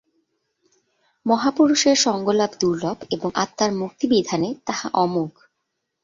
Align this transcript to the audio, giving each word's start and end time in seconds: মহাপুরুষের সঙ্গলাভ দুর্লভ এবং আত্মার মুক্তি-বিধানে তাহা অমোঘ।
মহাপুরুষের 1.25 1.95
সঙ্গলাভ 1.97 2.51
দুর্লভ 2.59 2.97
এবং 3.09 3.29
আত্মার 3.35 3.71
মুক্তি-বিধানে 3.73 4.49
তাহা 4.65 4.87
অমোঘ। 4.93 5.31